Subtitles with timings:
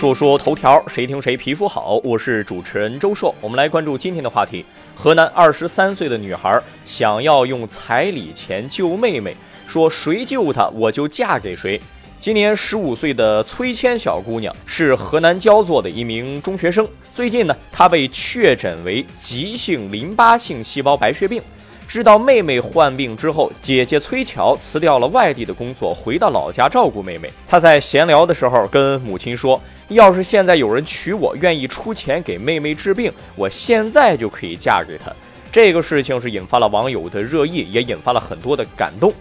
[0.00, 2.00] 说说头条，谁听谁皮肤好。
[2.02, 4.64] 我是主持人周硕，我们来关注今天的话题。
[4.96, 9.36] 河南二十三岁的女孩想要用彩礼钱救妹妹，
[9.66, 11.78] 说谁救她我就嫁给谁。
[12.18, 21.42] 今年十五岁的崔谦小姑娘是河南焦作的一名中学生，最近呢，她被确诊为急性淋巴性细胞白血病。
[21.90, 27.28] 知道妹妹患病之后，姐姐崔乔辞掉了外地的工作，回到老家照顾妹妹。
[27.48, 35.10] 她在闲聊的时候跟母亲说：“要是现在有人娶我，愿意出钱给妹妹治病，我现在就可以嫁给他。”
[35.50, 39.12] 这个事情是引发了网友的热议，也引发了很多的感动。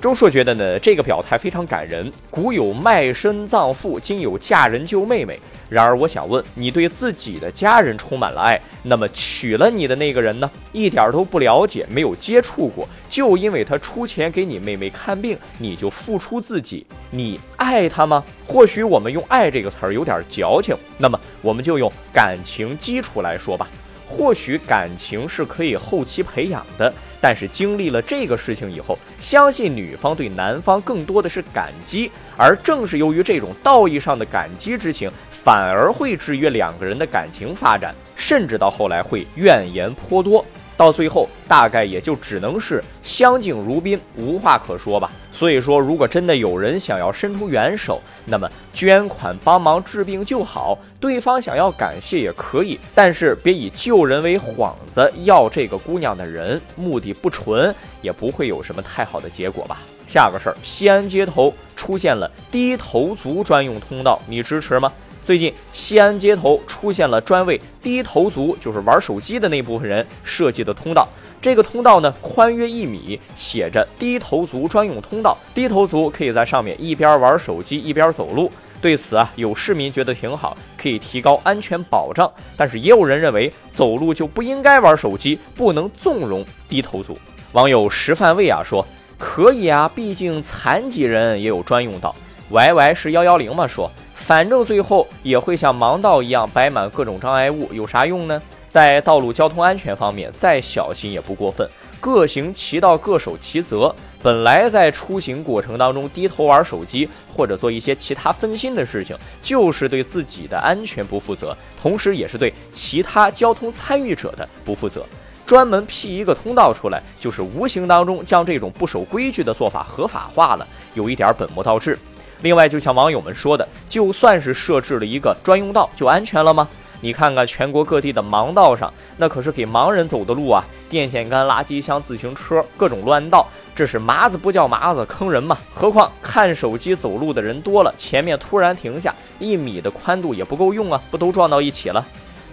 [0.00, 2.08] 周硕觉得呢，这个表态非常感人。
[2.30, 5.36] 古有卖身葬父，今有嫁人救妹妹。
[5.68, 10.48] 然而，我想问，你对自己的家人充满了爱，那么娶了你的那个人呢？
[10.72, 18.22] 一点都不了解，没有接触过，就因为他出钱给你妹妹看病，你就付出自己，你爱他吗？
[18.46, 23.66] 或许我们用“爱”这个词儿有点矫情，那么我们就用感情基础来说吧。
[24.06, 26.94] 或许感情是可以后期培养的。
[27.20, 40.44] 但是经历了这个事情以后，相信女方对男方更多的是感激，而正是由于这种道义上的感激之情，反而会制约两个人的感情发展，甚至到后来会怨言颇多。
[40.78, 45.10] 到最后，大概也就只能是相敬如宾，无话可说吧。
[45.32, 50.78] 所以说，如果真的有人想要伸出援手，那么捐款帮忙治病就好。
[51.00, 59.80] 对方想要感谢也可以，但是别以救人为幌子，要这个姑娘的人，目的不纯，也不会有什么太好的结果吧。
[60.06, 64.92] 下个事儿，西安街头出现了低头族专用通道，你支持吗？
[65.28, 71.06] 最近，西安街头出现了专为低头族，就是玩手机的那部分人设计的通道。
[71.38, 75.36] 这个通道呢，宽约一米，写着“低头族专用通道”。
[75.52, 78.50] 低头族可以在上面一边玩手机一边走路。
[78.80, 82.32] 对此啊，有市民觉得挺好，可以提高安全保障。
[82.56, 87.14] 但是也有人认为，走路就不应该玩手机，不能纵容低头族。
[87.52, 88.82] 网友石范卫啊说
[89.18, 92.16] ：“可以啊，毕竟残疾人也有专用道。
[92.48, 93.66] ”Y Y 是幺幺零吗？
[93.66, 93.92] 说。
[94.18, 98.40] 反正最后也会像盲道一样摆满各种障碍物，有啥用呢？
[98.68, 101.66] 在道路交通安全方面，再小心也不过分。
[101.98, 103.94] 各行其道，各守其责。
[104.22, 115.06] 本来在出行过程当中低头玩手机，或者做一些其他分心的事情，就是对自己的安全不负责，同时也是对其他交通参与者的不负责。
[115.46, 121.98] 专门辟一个通道出来，就是无形当中将这种不守规矩的做法合法化了，有一点本末倒置。
[122.42, 126.68] 另外，就像网友们说的，就算是设置了一个专用道，就安全了吗？
[127.00, 130.64] 你看看全国各地的盲道上，那可是给盲人走的路啊！
[130.90, 135.56] 电线杆、垃圾箱、自行车，各种乱道，这是麻子不叫麻子坑人嘛？
[135.72, 142.04] 何况看手机走路的人多了，前面突然停下，一米的宽度也不够用啊，不都撞到一起了？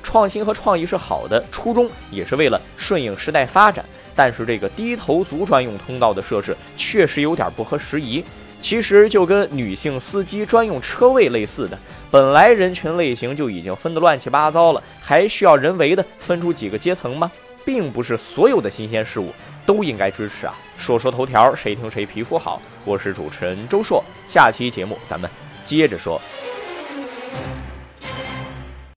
[0.04, 3.84] 创新和创意是好的，初衷也是为了顺应时代发展，
[4.16, 8.24] 但是这个低头族专用通道的设置确实有点不合时宜。
[8.66, 11.78] 其实就跟女性司机专用车位类似的，
[12.10, 17.32] 本来人群类型就已经分得乱七八糟了，还需要人为的分出几个阶层吗？
[17.64, 19.32] 并不是所有的新鲜事物
[19.68, 20.56] 都应该支持啊！
[20.80, 22.60] 说说头条，谁听谁皮肤好。
[22.86, 25.30] 我是主持人周硕，下期节目咱们
[25.64, 26.20] 接着说。